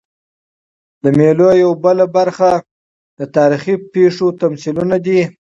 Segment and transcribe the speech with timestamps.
[1.03, 2.51] د مېلو یوه بله برخه
[3.19, 5.21] د تاریخي پېښو تمثیلونه دي.